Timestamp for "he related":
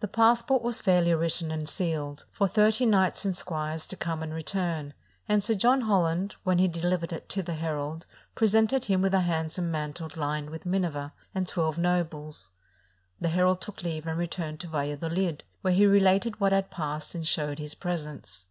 15.72-16.40